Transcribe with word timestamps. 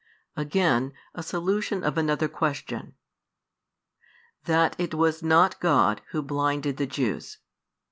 AGAIN: 0.35 0.93
A 1.13 1.21
SOLUTION 1.21 1.83
OF 1.83 1.95
ANOTHER 1.95 2.27
QUESTION: 2.27 2.95
That 4.45 4.75
it 4.79 4.95
was 4.95 5.21
not 5.21 5.59
God 5.59 6.01
Who 6.09 6.23
blinded 6.23 6.77
the 6.77 6.87
Jews. 6.87 7.37